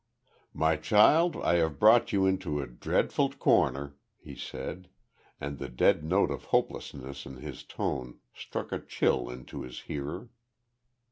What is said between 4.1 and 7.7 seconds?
he said, and the dead note of hopelessness in his